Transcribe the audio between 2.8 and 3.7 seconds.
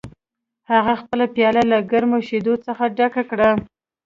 ډکه کړه